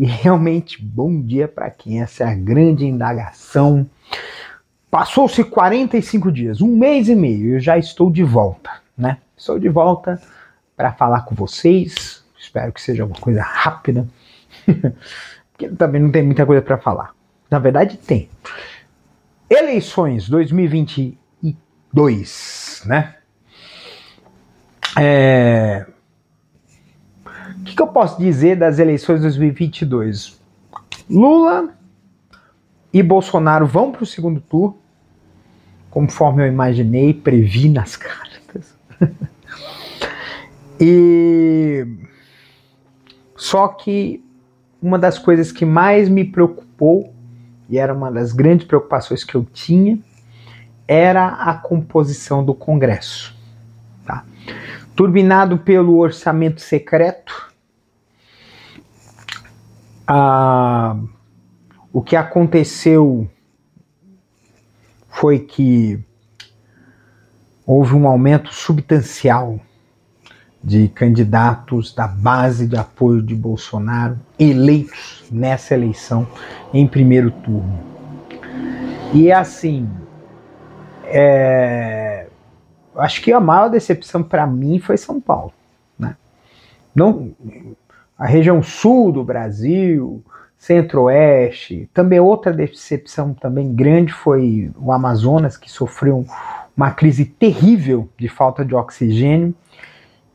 E 0.00 0.06
realmente, 0.06 0.82
bom 0.82 1.20
dia 1.20 1.46
para 1.46 1.68
quem? 1.68 2.00
Essa 2.00 2.24
é 2.24 2.28
a 2.28 2.34
grande 2.34 2.86
indagação. 2.86 3.86
Passou-se 4.90 5.44
45 5.44 6.32
dias, 6.32 6.62
um 6.62 6.74
mês 6.74 7.10
e 7.10 7.14
meio, 7.14 7.56
eu 7.56 7.60
já 7.60 7.76
estou 7.76 8.10
de 8.10 8.24
volta, 8.24 8.70
né? 8.96 9.18
Estou 9.36 9.58
de 9.58 9.68
volta 9.68 10.18
para 10.74 10.90
falar 10.90 11.26
com 11.26 11.34
vocês. 11.34 12.24
Espero 12.38 12.72
que 12.72 12.80
seja 12.80 13.04
uma 13.04 13.14
coisa 13.14 13.42
rápida, 13.42 14.08
porque 15.52 15.68
também 15.68 16.00
não 16.00 16.10
tem 16.10 16.22
muita 16.22 16.46
coisa 16.46 16.62
para 16.62 16.78
falar. 16.78 17.14
Na 17.50 17.58
verdade, 17.58 17.98
tem. 17.98 18.30
Eleições 19.50 20.30
2020 20.30 21.18
2, 21.92 22.84
né? 22.86 23.16
É... 24.98 25.84
O 27.60 27.62
que, 27.62 27.76
que 27.76 27.82
eu 27.82 27.88
posso 27.88 28.18
dizer 28.18 28.56
das 28.56 28.78
eleições 28.78 29.16
de 29.16 29.22
2022? 29.22 30.40
Lula 31.08 31.74
e 32.92 33.02
Bolsonaro 33.02 33.66
vão 33.66 33.92
para 33.92 34.02
o 34.02 34.06
segundo 34.06 34.40
turno, 34.40 34.78
conforme 35.90 36.42
eu 36.42 36.46
imaginei, 36.46 37.12
previ 37.12 37.68
nas 37.68 37.96
cartas. 37.96 38.74
e 40.80 41.86
só 43.36 43.68
que 43.68 44.24
uma 44.80 44.98
das 44.98 45.18
coisas 45.18 45.52
que 45.52 45.66
mais 45.66 46.08
me 46.08 46.24
preocupou 46.24 47.12
e 47.68 47.78
era 47.78 47.92
uma 47.92 48.10
das 48.10 48.32
grandes 48.32 48.66
preocupações 48.66 49.22
que 49.22 49.34
eu 49.34 49.44
tinha 49.44 49.98
era 50.88 51.26
a 51.28 51.54
composição 51.54 52.42
do 52.42 52.54
Congresso. 52.54 53.36
Tá? 54.06 54.24
Turbinado 54.96 55.58
pelo 55.58 55.98
orçamento 55.98 56.60
secreto, 56.62 57.49
ah, 60.12 60.96
o 61.92 62.02
que 62.02 62.16
aconteceu 62.16 63.30
foi 65.08 65.38
que 65.38 66.02
houve 67.64 67.94
um 67.94 68.08
aumento 68.08 68.52
substancial 68.52 69.60
de 70.64 70.88
candidatos 70.88 71.94
da 71.94 72.08
base 72.08 72.66
de 72.66 72.76
apoio 72.76 73.22
de 73.22 73.36
Bolsonaro 73.36 74.18
eleitos 74.36 75.26
nessa 75.30 75.74
eleição 75.74 76.26
em 76.74 76.88
primeiro 76.88 77.30
turno. 77.30 77.78
E 79.14 79.30
assim, 79.30 79.88
é, 81.04 82.26
acho 82.96 83.22
que 83.22 83.32
a 83.32 83.38
maior 83.38 83.68
decepção 83.68 84.24
para 84.24 84.44
mim 84.44 84.80
foi 84.80 84.96
São 84.96 85.20
Paulo. 85.20 85.52
Né? 85.96 86.16
Não, 86.92 87.32
a 88.20 88.26
região 88.26 88.62
sul 88.62 89.10
do 89.10 89.24
Brasil, 89.24 90.22
centro-oeste, 90.58 91.88
também 91.94 92.20
outra 92.20 92.52
decepção 92.52 93.32
também 93.32 93.74
grande 93.74 94.12
foi 94.12 94.70
o 94.78 94.92
Amazonas, 94.92 95.56
que 95.56 95.72
sofreu 95.72 96.26
uma 96.76 96.90
crise 96.90 97.24
terrível 97.24 98.10
de 98.18 98.28
falta 98.28 98.62
de 98.62 98.74
oxigênio 98.74 99.54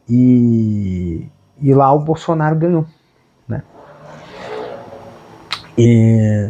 e, 0.09 1.27
e 1.61 1.73
lá 1.75 1.93
o 1.93 1.99
Bolsonaro 1.99 2.55
ganhou. 2.55 2.87
Né? 3.47 3.61
E, 5.77 6.49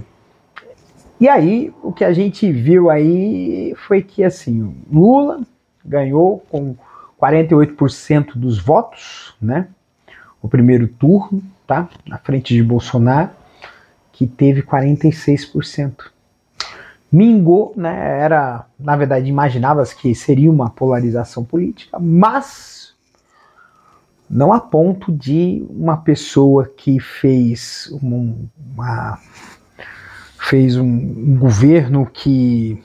e 1.20 1.28
aí, 1.28 1.74
o 1.84 1.92
que 1.92 2.06
a 2.06 2.14
gente 2.14 2.50
viu 2.50 2.90
aí 2.90 3.76
foi 3.76 4.02
que, 4.02 4.24
assim, 4.24 4.74
Lula 4.90 5.42
ganhou 5.84 6.40
com 6.50 6.78
48% 7.22 8.38
dos 8.38 8.58
votos, 8.58 9.36
né? 9.42 9.68
O 10.46 10.48
primeiro 10.48 10.88
turno, 10.88 11.42
tá? 11.66 11.90
Na 12.06 12.20
frente 12.20 12.54
de 12.54 12.62
Bolsonaro, 12.62 13.32
que 14.12 14.28
teve 14.28 14.62
46%. 14.62 16.12
Mingou, 17.12 17.74
né? 17.76 18.20
Era, 18.22 18.68
na 18.80 18.96
verdade, 18.96 19.28
imaginava-se 19.28 19.96
que 19.96 20.14
seria 20.14 20.52
uma 20.52 20.70
polarização 20.70 21.44
política, 21.44 21.98
mas 22.00 22.94
não 24.30 24.54
a 24.54 24.60
ponto 24.60 25.12
de 25.12 25.66
uma 25.68 25.98
pessoa 25.98 26.72
que 26.78 27.00
fez 27.00 27.90
uma, 28.00 28.36
uma 28.72 29.20
fez 30.38 30.78
um, 30.78 30.86
um 30.86 31.38
governo 31.40 32.06
que 32.06 32.80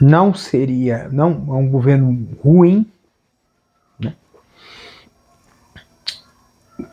não 0.00 0.32
seria, 0.32 1.10
não 1.12 1.30
um 1.30 1.68
governo 1.68 2.26
ruim, 2.42 2.90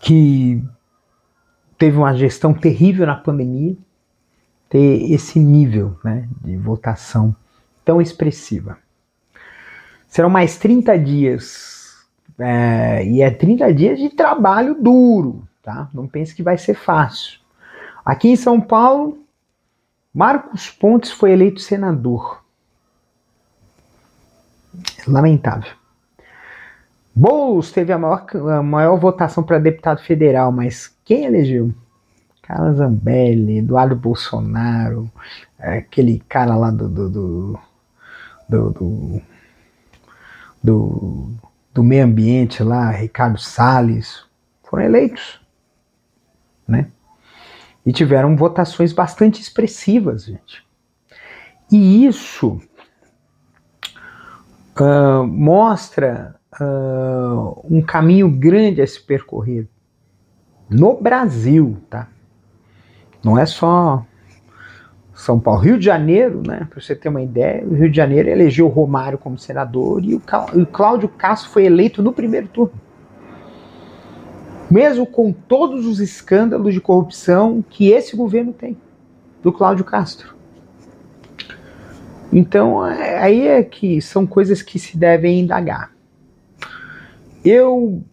que 0.02 0.64
teve 1.78 1.98
uma 1.98 2.16
gestão 2.16 2.54
terrível 2.54 3.06
na 3.06 3.16
pandemia, 3.16 3.76
ter 4.70 5.12
esse 5.12 5.40
nível 5.40 5.98
né, 6.04 6.28
de 6.44 6.56
votação 6.58 7.36
tão 7.84 8.02
expressiva. 8.02 8.78
Serão 10.08 10.30
mais 10.30 10.58
30 10.58 10.98
dias, 10.98 12.06
é, 12.40 13.06
e 13.06 13.22
é 13.22 13.30
30 13.30 13.74
dias 13.74 14.00
de 14.00 14.10
trabalho 14.10 14.76
duro, 14.80 15.48
tá? 15.62 15.90
Não 15.94 16.08
pense 16.08 16.34
que 16.34 16.44
vai 16.44 16.58
ser 16.58 16.76
fácil. 16.76 17.40
Aqui 18.06 18.30
em 18.30 18.36
São 18.36 18.60
Paulo, 18.60 19.24
Marcos 20.14 20.70
Pontes 20.70 21.12
foi 21.12 21.32
eleito 21.32 21.60
senador. 21.60 22.44
Lamentável. 25.08 25.72
Boulos 27.16 27.72
teve 27.72 27.94
a 27.94 27.98
maior, 27.98 28.26
a 28.52 28.64
maior 28.64 28.98
votação 28.98 29.44
para 29.44 29.60
deputado 29.60 30.02
federal, 30.02 30.52
mas 30.52 30.96
quem 31.06 31.26
elegeu? 31.26 31.72
Carla 32.42 32.74
Zambelli, 32.74 33.60
Eduardo 33.60 33.96
Bolsonaro, 33.96 35.10
aquele 35.58 36.20
cara 36.28 36.56
lá 36.56 36.72
do 36.72 36.90
do, 36.90 37.10
do, 37.10 37.60
do, 38.50 39.22
do, 40.62 41.32
do 41.74 41.84
meio 41.84 42.04
ambiente 42.04 42.64
lá, 42.64 42.92
Ricardo 42.92 43.40
Salles, 43.40 44.26
foram 44.64 44.84
eleitos, 44.84 45.40
né? 46.68 46.88
E 47.86 47.94
tiveram 47.94 48.36
votações 48.36 48.92
bastante 48.92 49.42
expressivas, 49.42 50.26
gente. 50.26 50.66
E 51.72 52.06
isso 52.06 52.62
uh, 54.80 55.26
mostra 55.26 56.36
uh, 56.60 57.66
um 57.70 57.82
caminho 57.82 58.30
grande 58.30 58.82
a 58.82 58.88
se 58.88 59.02
percorrer 59.02 59.68
no 60.70 61.00
Brasil, 61.00 61.78
tá? 61.90 62.08
Não 63.24 63.38
é 63.38 63.46
só 63.46 64.06
São 65.14 65.40
Paulo. 65.40 65.62
Rio 65.62 65.78
de 65.78 65.86
Janeiro, 65.86 66.42
né? 66.46 66.68
Para 66.70 66.82
você 66.82 66.96
ter 66.96 67.10
uma 67.10 67.22
ideia, 67.22 67.66
o 67.66 67.74
Rio 67.74 67.90
de 67.90 67.96
Janeiro 67.98 68.30
elegeu 68.30 68.68
Romário 68.68 69.18
como 69.18 69.38
senador 69.38 70.04
e 70.04 70.16
o, 70.16 70.22
o 70.54 70.66
Cláudio 70.66 71.10
Castro 71.10 71.50
foi 71.50 71.66
eleito 71.66 72.02
no 72.02 72.12
primeiro 72.12 72.48
turno 72.48 72.74
mesmo 74.74 75.06
com 75.06 75.32
todos 75.32 75.86
os 75.86 76.00
escândalos 76.00 76.74
de 76.74 76.82
corrupção 76.82 77.64
que 77.70 77.92
esse 77.92 78.16
governo 78.16 78.52
tem, 78.52 78.76
do 79.44 79.54
Cláudio 79.54 79.86
Castro. 79.86 80.34
Então, 82.32 82.84
é, 82.84 83.20
aí 83.20 83.48
é 83.48 83.62
que 83.62 84.02
são 84.02 84.26
coisas 84.26 84.64
que 84.64 84.80
se 84.80 84.98
devem 84.98 85.42
indagar. 85.42 85.93
Eu 87.44 88.04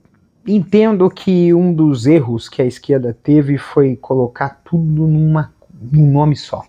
entendo 0.47 1.09
que 1.09 1.55
um 1.55 1.73
dos 1.73 2.06
erros 2.06 2.49
que 2.49 2.61
a 2.61 2.67
esquerda 2.67 3.17
teve 3.23 3.59
foi 3.59 3.97
colocar 3.97 4.61
tudo 4.65 5.06
numa, 5.06 5.53
num 5.81 6.11
nome 6.11 6.37
só. 6.37 6.65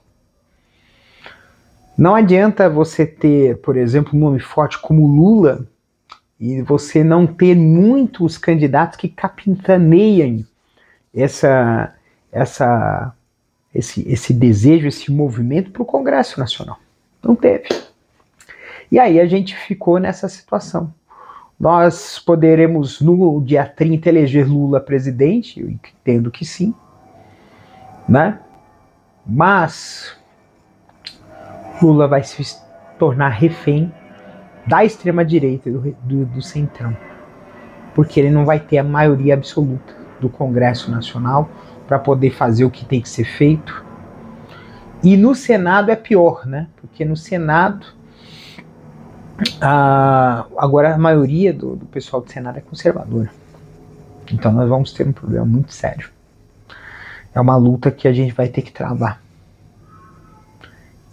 Não 1.98 2.16
adianta 2.16 2.70
você 2.70 3.06
ter, 3.06 3.58
por 3.58 3.78
exemplo, 3.78 4.16
um 4.16 4.20
nome 4.20 4.40
forte 4.40 4.80
como 4.80 5.08
Lula 5.08 5.68
e 6.40 6.62
você 6.62 7.04
não 7.04 7.28
ter 7.28 7.56
muitos 7.56 8.38
candidatos 8.38 8.98
que 8.98 9.08
capitaneiem 9.10 10.46
essa, 11.14 11.94
essa, 12.32 13.14
esse, 13.74 14.08
esse 14.10 14.34
desejo, 14.34 14.88
esse 14.88 15.12
movimento 15.12 15.72
para 15.72 15.82
o 15.82 15.86
Congresso 15.86 16.40
Nacional. 16.40 16.80
Não 17.24 17.36
teve. 17.36 17.70
E 18.92 19.00
aí 19.00 19.20
a 19.20 19.26
gente 19.26 19.56
ficou 19.56 20.00
nessa 20.00 20.28
situação. 20.28 20.94
Nós 21.62 22.18
poderemos, 22.18 23.00
no 23.02 23.40
dia 23.40 23.64
30, 23.68 24.10
eleger 24.10 24.50
Lula 24.50 24.80
presidente, 24.80 25.60
eu 25.60 25.70
entendo 25.70 26.32
que 26.32 26.44
sim, 26.44 26.74
né? 28.10 28.40
Mas 29.24 30.18
Lula 31.80 32.08
vai 32.08 32.24
se 32.24 32.60
tornar 32.98 33.30
refém 33.30 33.94
da 34.66 34.84
extrema-direita 34.84 35.70
do, 35.70 35.96
do, 36.02 36.26
do 36.26 36.42
centrão. 36.42 36.98
Porque 37.94 38.20
ele 38.20 38.32
não 38.32 38.44
vai 38.44 38.60
ter 38.60 38.80
a 38.80 38.84
maioria 38.84 39.36
absoluta 39.36 39.94
do 40.20 40.30
Congresso 40.30 40.90
Nacional 40.90 41.48
para 41.86 42.00
poder 42.00 42.32
fazer 42.32 42.66
o 42.66 42.72
que 42.72 42.84
tem 42.84 43.00
que 43.00 43.10
ser 43.10 43.26
feito. 43.26 43.86
E 45.04 45.16
no 45.16 45.36
Senado 45.36 45.92
é 45.92 45.96
pior, 45.96 46.44
né? 46.48 46.70
Porque 46.78 47.06
no 47.06 47.16
Senado, 47.16 47.86
a, 49.60 50.46
agora 50.58 50.96
a 50.96 50.98
maioria 50.98 51.54
do, 51.54 51.76
do 51.76 51.86
pessoal 51.86 52.22
do 52.22 52.32
Senado 52.32 52.58
é 52.58 52.62
conservadora. 52.62 53.30
Então 54.32 54.52
nós 54.52 54.70
vamos 54.70 54.94
ter 54.94 55.08
um 55.08 55.12
problema 55.12 55.46
muito 55.46 55.74
sério. 55.74 56.10
É 57.34 57.40
uma 57.40 57.56
luta 57.56 57.92
que 57.92 58.08
a 58.08 58.14
gente 58.14 58.34
vai 58.34 58.48
ter 58.48 58.62
que 58.62 58.72
travar. 58.72 59.22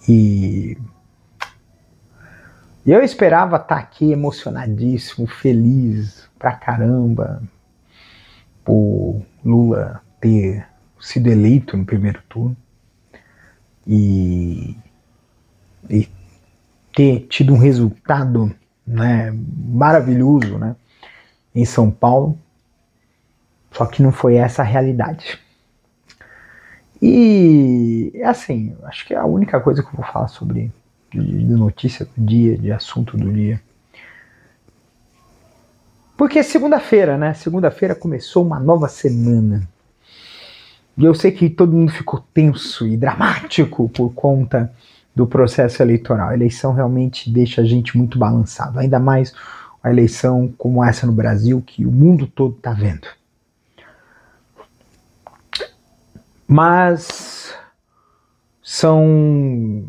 E 0.08 0.76
eu 2.86 3.02
esperava 3.02 3.56
estar 3.56 3.76
aqui 3.76 4.12
emocionadíssimo, 4.12 5.26
feliz 5.26 6.28
pra 6.38 6.52
caramba, 6.52 7.42
por 8.64 9.22
Lula 9.44 10.00
ter 10.20 10.66
sido 10.98 11.28
eleito 11.28 11.76
no 11.76 11.84
primeiro 11.84 12.22
turno 12.28 12.56
e, 13.86 14.76
e 15.88 16.08
ter 16.98 17.28
tido 17.28 17.54
um 17.54 17.58
resultado 17.58 18.52
né, 18.84 19.32
maravilhoso 19.68 20.58
né, 20.58 20.74
em 21.54 21.64
São 21.64 21.92
Paulo, 21.92 22.36
só 23.70 23.86
que 23.86 24.02
não 24.02 24.10
foi 24.10 24.34
essa 24.34 24.62
a 24.62 24.64
realidade. 24.64 25.38
E 27.00 28.20
assim, 28.24 28.76
acho 28.82 29.06
que 29.06 29.14
é 29.14 29.16
a 29.16 29.24
única 29.24 29.60
coisa 29.60 29.80
que 29.80 29.88
eu 29.90 29.92
vou 29.94 30.04
falar 30.04 30.26
sobre 30.26 30.72
de, 31.08 31.20
de 31.20 31.52
notícia 31.52 32.04
do 32.04 32.26
dia, 32.26 32.58
de 32.58 32.72
assunto 32.72 33.16
do 33.16 33.32
dia. 33.32 33.62
Porque 36.16 36.40
é 36.40 36.42
segunda-feira, 36.42 37.16
né? 37.16 37.32
Segunda-feira 37.32 37.94
começou 37.94 38.44
uma 38.44 38.58
nova 38.58 38.88
semana. 38.88 39.68
E 40.96 41.04
eu 41.04 41.14
sei 41.14 41.30
que 41.30 41.48
todo 41.48 41.76
mundo 41.76 41.92
ficou 41.92 42.18
tenso 42.34 42.88
e 42.88 42.96
dramático 42.96 43.88
por 43.88 44.12
conta 44.12 44.74
do 45.18 45.26
processo 45.26 45.82
eleitoral. 45.82 46.28
A 46.28 46.34
eleição 46.34 46.72
realmente 46.72 47.28
deixa 47.28 47.60
a 47.60 47.64
gente 47.64 47.98
muito 47.98 48.16
balançado, 48.16 48.78
ainda 48.78 49.00
mais 49.00 49.34
a 49.82 49.90
eleição 49.90 50.54
como 50.56 50.82
essa 50.84 51.08
no 51.08 51.12
Brasil, 51.12 51.60
que 51.60 51.84
o 51.84 51.90
mundo 51.90 52.28
todo 52.28 52.54
está 52.56 52.72
vendo. 52.72 53.08
Mas 56.46 57.52
são. 58.62 59.88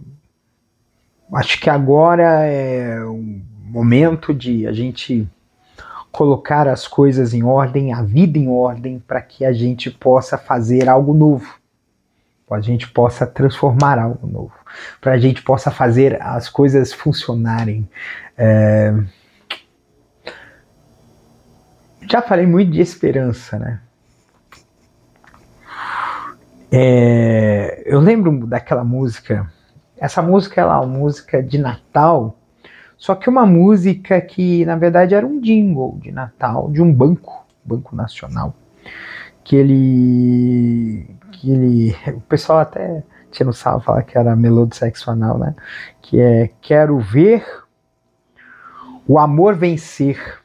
Acho 1.31 1.61
que 1.61 1.69
agora 1.69 2.43
é 2.47 3.05
um 3.05 3.39
momento 3.65 4.33
de 4.33 4.65
a 4.65 4.73
gente 4.73 5.29
colocar 6.11 6.67
as 6.67 6.87
coisas 6.87 7.35
em 7.35 7.43
ordem, 7.43 7.93
a 7.93 8.01
vida 8.01 8.39
em 8.39 8.47
ordem, 8.47 8.97
para 8.97 9.21
que 9.21 9.45
a 9.45 9.53
gente 9.53 9.91
possa 9.91 10.39
fazer 10.39 10.89
algo 10.89 11.13
novo, 11.13 11.58
a 12.53 12.61
gente 12.61 12.87
possa 12.89 13.25
transformar 13.25 13.99
algo 13.99 14.27
novo, 14.27 14.53
para 14.99 15.13
a 15.13 15.17
gente 15.17 15.41
possa 15.41 15.71
fazer 15.71 16.21
as 16.21 16.49
coisas 16.49 16.91
funcionarem. 16.93 17.87
É... 18.37 18.93
Já 22.09 22.21
falei 22.21 22.47
muito 22.47 22.71
de 22.71 22.81
esperança, 22.81 23.59
né? 23.59 23.79
É... 26.71 27.83
Eu 27.85 27.99
lembro 27.99 28.45
daquela 28.47 28.83
música. 28.83 29.51
Essa 29.97 30.21
música 30.21 30.61
é 30.61 30.65
uma 30.65 30.85
música 30.85 31.43
de 31.43 31.57
Natal 31.57 32.39
só 32.99 33.15
que 33.15 33.29
uma 33.29 33.45
música 33.45 34.19
que, 34.19 34.65
na 34.65 34.75
verdade, 34.75 35.15
era 35.15 35.25
um 35.25 35.39
jingle 35.39 35.97
de 36.01 36.11
Natal 36.11 36.69
de 36.69 36.81
um 36.81 36.93
banco, 36.93 37.47
Banco 37.63 37.95
Nacional, 37.95 38.53
que 39.41 39.55
ele. 39.55 41.07
Que 41.39 41.51
ele. 41.51 41.95
O 42.07 42.21
pessoal 42.21 42.59
até 42.59 43.01
tinha 43.31 43.45
no 43.45 43.53
sal 43.53 43.79
falar 43.79 44.03
que 44.03 44.17
era 44.17 44.35
melô 44.35 44.65
do 44.65 44.75
sexo 44.75 45.09
anal, 45.09 45.37
né? 45.37 45.55
Que 46.01 46.19
é 46.19 46.49
Quero 46.61 46.99
ver 46.99 47.45
o 49.07 49.17
amor 49.17 49.55
vencer, 49.55 50.39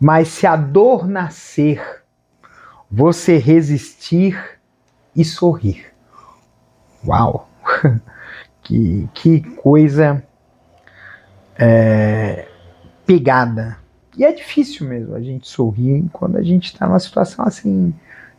mas 0.00 0.28
se 0.28 0.46
a 0.46 0.56
dor 0.56 1.06
nascer, 1.06 2.02
você 2.90 3.36
resistir 3.36 4.58
e 5.14 5.24
sorrir. 5.24 5.86
Uau! 7.06 7.48
que, 8.62 9.08
que 9.14 9.40
coisa 9.56 10.24
é, 11.56 12.48
pegada. 13.06 13.78
E 14.16 14.24
é 14.24 14.32
difícil 14.32 14.86
mesmo 14.88 15.14
a 15.14 15.20
gente 15.20 15.48
sorrir 15.48 16.04
quando 16.12 16.36
a 16.36 16.42
gente 16.42 16.66
está 16.66 16.86
numa 16.86 16.98
situação 16.98 17.44
assim, 17.44 17.94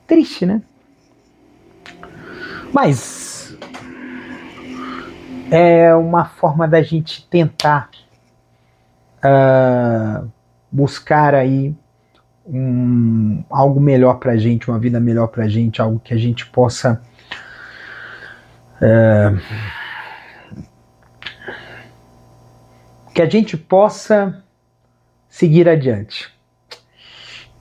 triste, 0.05 0.45
né? 0.45 0.61
Mas 2.73 3.55
é 5.51 5.93
uma 5.93 6.25
forma 6.25 6.67
da 6.67 6.81
gente 6.81 7.27
tentar 7.29 7.91
uh, 9.23 10.27
buscar 10.71 11.35
aí 11.35 11.75
um, 12.43 13.43
algo 13.51 13.79
melhor 13.79 14.15
pra 14.15 14.35
gente, 14.35 14.67
uma 14.67 14.79
vida 14.79 14.99
melhor 14.99 15.27
pra 15.27 15.47
gente, 15.47 15.79
algo 15.79 15.99
que 15.99 16.15
a 16.15 16.17
gente 16.17 16.47
possa. 16.47 16.99
Uh, 18.81 19.39
que 23.13 23.21
a 23.21 23.29
gente 23.29 23.55
possa 23.55 24.43
seguir 25.29 25.69
adiante. 25.69 26.33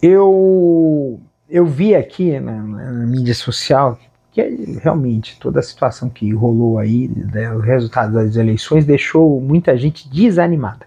Eu, 0.01 1.21
eu 1.51 1.67
vi 1.67 1.95
aqui 1.95 2.41
na, 2.41 2.53
na 2.63 3.07
mídia 3.07 3.35
social 3.35 3.99
que 4.33 4.41
é 4.41 4.49
realmente 4.81 5.39
toda 5.39 5.61
a 5.61 5.63
situação 5.63 6.09
que 6.09 6.33
rolou 6.33 6.79
aí, 6.79 7.07
né, 7.09 7.53
o 7.53 7.59
resultado 7.59 8.15
das 8.15 8.35
eleições, 8.35 8.87
deixou 8.87 9.39
muita 9.41 9.77
gente 9.77 10.09
desanimada. 10.09 10.87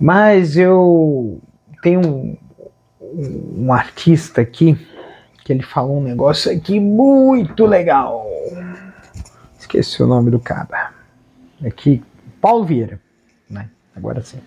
Mas 0.00 0.56
eu 0.56 1.40
tenho 1.82 2.00
um, 2.00 2.36
um 3.58 3.72
artista 3.72 4.40
aqui 4.40 4.78
que 5.44 5.52
ele 5.52 5.62
falou 5.62 5.98
um 5.98 6.02
negócio 6.02 6.50
aqui 6.50 6.80
muito 6.80 7.66
legal. 7.66 8.26
Esqueci 9.58 10.02
o 10.02 10.06
nome 10.06 10.30
do 10.30 10.40
cara. 10.40 10.92
Aqui 11.62 12.02
Paulo 12.40 12.64
Vieira, 12.64 12.98
né? 13.48 13.68
Agora 13.94 14.22
sim. 14.22 14.38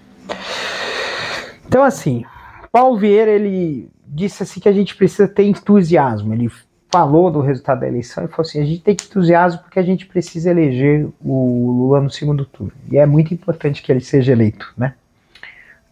Então 1.68 1.84
assim, 1.84 2.26
Paulo 2.72 2.98
Vieira 2.98 3.30
ele 3.30 3.92
disse 4.08 4.42
assim 4.42 4.60
que 4.60 4.70
a 4.70 4.74
gente 4.74 4.96
precisa 4.96 5.28
ter 5.28 5.44
entusiasmo. 5.44 6.34
Ele 6.34 6.50
falou 6.98 7.30
do 7.30 7.42
resultado 7.42 7.82
da 7.82 7.88
eleição 7.88 8.26
e 8.26 8.28
falou 8.28 8.42
assim: 8.42 8.60
a 8.60 8.66
gente 8.66 8.82
tem 8.82 8.96
que 8.96 9.06
entusiasmo 9.06 9.62
porque 9.62 9.80
a 9.80 9.84
gente 9.84 10.08
precisa 10.08 10.50
eleger 10.50 11.08
o 11.24 11.72
Lula 11.72 12.02
no 12.02 12.10
segundo 12.10 12.44
turno. 12.44 12.74
E 12.92 12.98
é 12.98 13.06
muito 13.06 13.34
importante 13.34 13.84
que 13.84 13.92
ele 13.92 14.02
seja 14.02 14.32
eleito, 14.32 14.74
né? 14.76 14.96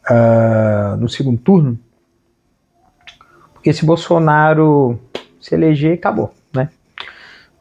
Uh, 0.10 0.98
no 0.98 1.08
segundo 1.10 1.38
turno, 1.40 1.80
porque 3.54 3.74
se 3.74 3.86
Bolsonaro 3.86 5.00
se 5.40 5.56
eleger, 5.56 5.96
acabou, 5.96 6.34
né? 6.54 6.70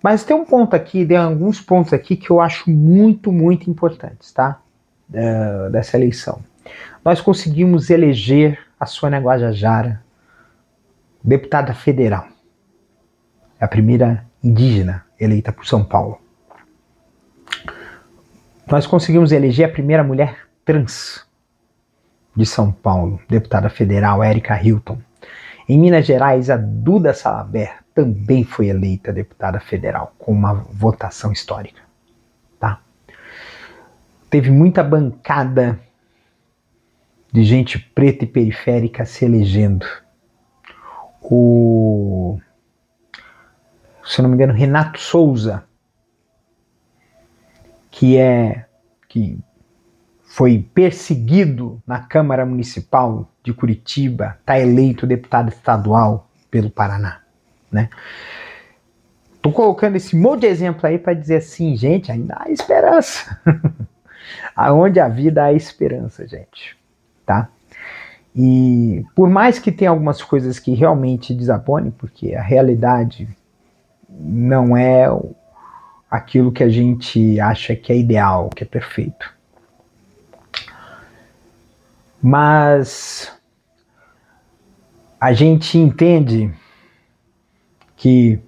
Mas 0.02 0.24
tem 0.24 0.36
um 0.36 0.44
ponto 0.44 0.76
aqui, 0.76 1.06
tem 1.06 1.16
alguns 1.16 1.60
pontos 1.60 1.92
aqui 1.92 2.16
que 2.16 2.30
eu 2.30 2.40
acho 2.40 2.70
muito, 2.70 3.32
muito 3.32 3.70
importantes, 3.70 4.32
tá? 4.32 4.60
Uh, 5.10 5.70
dessa 5.70 5.96
eleição. 5.96 6.40
Nós 7.04 7.20
conseguimos 7.20 7.90
eleger 7.90 8.58
a 8.80 8.86
Sônia 8.86 9.18
Guajajara 9.18 10.02
deputada 11.22 11.74
federal. 11.74 12.33
A 13.64 13.66
primeira 13.66 14.26
indígena 14.42 15.06
eleita 15.18 15.50
por 15.50 15.66
São 15.66 15.82
Paulo. 15.82 16.20
Nós 18.70 18.86
conseguimos 18.86 19.32
eleger 19.32 19.64
a 19.66 19.72
primeira 19.72 20.04
mulher 20.04 20.36
trans 20.66 21.26
de 22.36 22.44
São 22.44 22.70
Paulo, 22.70 23.18
deputada 23.26 23.70
federal, 23.70 24.22
Érica 24.22 24.62
Hilton. 24.62 24.98
Em 25.66 25.78
Minas 25.78 26.04
Gerais, 26.04 26.50
a 26.50 26.58
Duda 26.58 27.14
Salaber 27.14 27.78
também 27.94 28.44
foi 28.44 28.66
eleita 28.66 29.10
deputada 29.10 29.58
federal 29.58 30.14
com 30.18 30.32
uma 30.32 30.52
votação 30.52 31.32
histórica. 31.32 31.80
Tá? 32.60 32.82
Teve 34.28 34.50
muita 34.50 34.84
bancada 34.84 35.80
de 37.32 37.42
gente 37.42 37.78
preta 37.78 38.24
e 38.24 38.28
periférica 38.28 39.06
se 39.06 39.24
elegendo. 39.24 39.86
O, 41.22 42.38
se 44.06 44.20
não 44.22 44.28
me 44.28 44.34
engano, 44.34 44.52
Renato 44.52 44.98
Souza, 45.00 45.64
que 47.90 48.16
é 48.16 48.66
que 49.08 49.38
foi 50.24 50.58
perseguido 50.74 51.80
na 51.86 52.00
Câmara 52.00 52.44
Municipal 52.44 53.30
de 53.42 53.52
Curitiba, 53.52 54.36
está 54.40 54.58
eleito 54.58 55.06
deputado 55.06 55.48
estadual 55.48 56.28
pelo 56.50 56.70
Paraná. 56.70 57.20
Né? 57.70 57.88
tô 59.44 59.52
colocando 59.52 59.96
esse 59.96 60.16
monte 60.16 60.40
de 60.40 60.46
exemplo 60.46 60.86
aí 60.86 60.98
para 60.98 61.12
dizer 61.12 61.36
assim, 61.36 61.76
gente, 61.76 62.10
ainda 62.10 62.34
há 62.40 62.50
esperança. 62.50 63.38
Aonde 64.56 64.98
a 64.98 65.06
vida 65.06 65.44
há 65.44 65.52
esperança, 65.52 66.26
gente, 66.26 66.74
tá? 67.26 67.50
E 68.34 69.04
por 69.14 69.28
mais 69.28 69.58
que 69.58 69.70
tenha 69.70 69.90
algumas 69.90 70.22
coisas 70.22 70.58
que 70.58 70.72
realmente 70.72 71.34
desaponem, 71.34 71.90
porque 71.90 72.34
a 72.34 72.40
realidade 72.40 73.28
não 74.18 74.76
é 74.76 75.06
aquilo 76.10 76.52
que 76.52 76.62
a 76.62 76.68
gente 76.68 77.40
acha 77.40 77.74
que 77.74 77.92
é 77.92 77.96
ideal, 77.96 78.50
que 78.50 78.62
é 78.62 78.66
perfeito. 78.66 79.32
Mas 82.22 83.32
a 85.20 85.32
gente 85.32 85.76
entende 85.76 86.52
que 87.96 88.38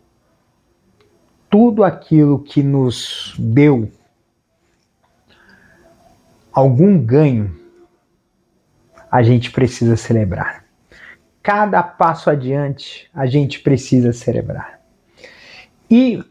tudo 1.51 1.83
aquilo 1.83 2.39
que 2.39 2.63
nos 2.63 3.35
deu 3.39 3.91
algum 6.53 6.99
ganho, 6.99 7.55
a 9.11 9.23
gente 9.23 9.51
precisa 9.51 9.97
celebrar. 9.97 10.65
Cada 11.43 11.83
passo 11.83 12.31
adiante, 12.31 13.11
a 13.15 13.27
gente 13.27 13.61
precisa 13.61 14.13
celebrar. 14.13 14.81
E 15.91 16.23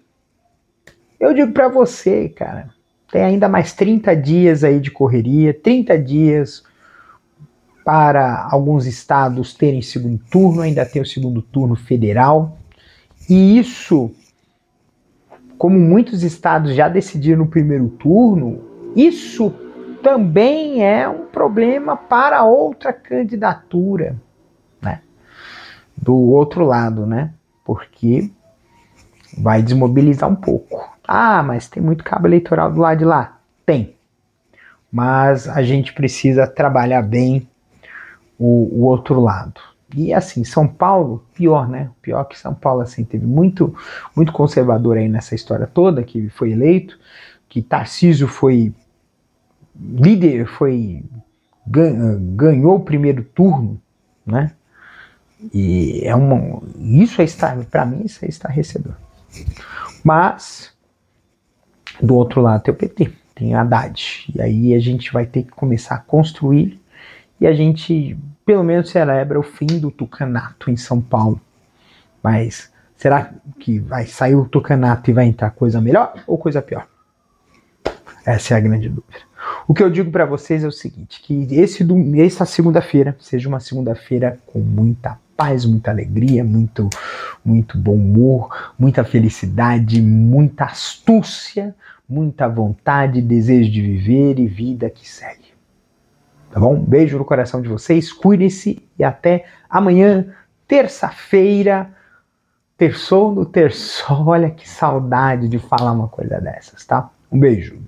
eu 1.19 1.33
digo 1.33 1.51
para 1.51 1.67
você, 1.67 2.29
cara, 2.29 2.69
tem 3.11 3.23
ainda 3.23 3.47
mais 3.47 3.73
30 3.73 4.15
dias 4.15 4.63
aí 4.63 4.79
de 4.79 4.91
correria, 4.91 5.53
30 5.53 5.97
dias 5.97 6.63
para 7.85 8.47
alguns 8.51 8.85
estados 8.85 9.53
terem 9.53 9.81
segundo 9.81 10.19
turno, 10.29 10.61
ainda 10.61 10.85
tem 10.85 11.01
o 11.01 11.05
segundo 11.05 11.41
turno 11.41 11.75
federal. 11.75 12.57
E 13.29 13.57
isso, 13.57 14.11
como 15.57 15.79
muitos 15.79 16.23
estados 16.23 16.75
já 16.75 16.89
decidiram 16.89 17.45
no 17.45 17.47
primeiro 17.47 17.87
turno, 17.89 18.63
isso 18.95 19.53
também 20.01 20.83
é 20.83 21.07
um 21.07 21.25
problema 21.25 21.95
para 21.95 22.43
outra 22.43 22.91
candidatura, 22.91 24.15
né? 24.81 25.01
Do 25.95 26.15
outro 26.15 26.65
lado, 26.65 27.05
né? 27.05 27.33
Porque 27.63 28.29
vai 29.37 29.61
desmobilizar 29.61 30.29
um 30.29 30.35
pouco. 30.35 30.89
Ah, 31.07 31.43
mas 31.43 31.67
tem 31.67 31.81
muito 31.81 32.03
cabo 32.03 32.27
eleitoral 32.27 32.71
do 32.71 32.79
lado 32.79 32.97
de 32.97 33.05
lá. 33.05 33.39
Tem. 33.65 33.95
Mas 34.91 35.47
a 35.47 35.61
gente 35.61 35.93
precisa 35.93 36.47
trabalhar 36.47 37.01
bem 37.01 37.47
o, 38.39 38.79
o 38.79 38.85
outro 38.85 39.19
lado. 39.19 39.59
E 39.95 40.13
assim, 40.13 40.43
São 40.43 40.67
Paulo, 40.67 41.25
pior, 41.33 41.67
né? 41.67 41.89
Pior 42.01 42.23
que 42.25 42.37
São 42.37 42.53
Paulo, 42.53 42.81
assim, 42.81 43.03
teve 43.03 43.25
muito, 43.25 43.75
muito 44.15 44.31
conservador 44.31 44.97
aí 44.97 45.07
nessa 45.07 45.35
história 45.35 45.67
toda, 45.67 46.03
que 46.03 46.29
foi 46.29 46.51
eleito, 46.51 46.97
que 47.47 47.61
Tarcísio 47.61 48.27
foi 48.27 48.73
líder, 49.77 50.47
foi 50.47 51.03
ganhou 51.67 52.75
o 52.75 52.83
primeiro 52.83 53.23
turno, 53.23 53.81
né? 54.25 54.51
E 55.53 56.01
é 56.03 56.15
uma, 56.15 56.61
isso 56.77 57.21
é 57.21 57.25
para 57.69 57.85
mim 57.85 58.03
isso 58.05 58.23
é 58.23 58.27
estarrecedor. 58.27 58.93
Mas 60.03 60.73
do 62.01 62.15
outro 62.15 62.41
lado 62.41 62.63
tem 62.63 62.73
o 62.73 62.77
PT, 62.77 63.11
tem 63.33 63.53
a 63.53 63.61
Haddad. 63.61 64.31
E 64.33 64.41
aí 64.41 64.73
a 64.73 64.79
gente 64.79 65.11
vai 65.11 65.25
ter 65.25 65.43
que 65.43 65.51
começar 65.51 65.95
a 65.95 65.99
construir 65.99 66.79
e 67.39 67.47
a 67.47 67.53
gente 67.53 68.17
pelo 68.45 68.63
menos 68.63 68.89
celebra 68.89 69.39
o 69.39 69.43
fim 69.43 69.79
do 69.79 69.89
tucanato 69.89 70.69
em 70.69 70.77
São 70.77 71.01
Paulo. 71.01 71.41
Mas 72.21 72.71
será 72.95 73.31
que 73.59 73.79
vai 73.79 74.05
sair 74.05 74.35
o 74.35 74.45
tucanato 74.45 75.09
e 75.09 75.13
vai 75.13 75.25
entrar 75.25 75.49
coisa 75.51 75.81
melhor 75.81 76.13
ou 76.27 76.37
coisa 76.37 76.61
pior? 76.61 76.87
Essa 78.25 78.55
é 78.55 78.57
a 78.57 78.59
grande 78.59 78.89
dúvida. 78.89 79.25
O 79.67 79.73
que 79.73 79.83
eu 79.83 79.89
digo 79.89 80.11
para 80.11 80.25
vocês 80.25 80.63
é 80.63 80.67
o 80.67 80.71
seguinte, 80.71 81.21
que 81.21 81.47
esse 81.51 81.85
essa 82.17 82.45
segunda-feira 82.45 83.15
seja 83.19 83.47
uma 83.47 83.59
segunda-feira 83.59 84.39
com 84.47 84.59
muita 84.59 85.19
paz, 85.37 85.65
muita 85.65 85.91
alegria, 85.91 86.43
muito 86.43 86.89
muito 87.45 87.77
bom 87.77 87.93
humor, 87.93 88.73
muita 88.77 89.03
felicidade, 89.03 90.01
muita 90.01 90.65
astúcia, 90.65 91.75
muita 92.09 92.47
vontade, 92.47 93.21
desejo 93.21 93.71
de 93.71 93.81
viver 93.81 94.39
e 94.39 94.47
vida 94.47 94.89
que 94.89 95.07
segue. 95.07 95.53
Tá 96.51 96.59
bom? 96.59 96.75
Beijo 96.79 97.19
no 97.19 97.25
coração 97.25 97.61
de 97.61 97.69
vocês, 97.69 98.11
cuidem-se 98.11 98.81
e 98.97 99.03
até 99.03 99.45
amanhã, 99.69 100.33
terça-feira. 100.67 101.91
Terçou 102.77 103.31
no 103.33 103.45
terçol, 103.45 104.25
olha 104.27 104.49
que 104.49 104.67
saudade 104.67 105.47
de 105.47 105.59
falar 105.59 105.91
uma 105.91 106.07
coisa 106.07 106.41
dessas, 106.41 106.83
tá? 106.83 107.09
Um 107.31 107.39
beijo. 107.39 107.79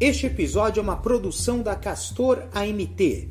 Este 0.00 0.26
episódio 0.26 0.80
é 0.80 0.82
uma 0.82 0.96
produção 0.96 1.62
da 1.62 1.76
Castor 1.76 2.42
AMT 2.52 3.30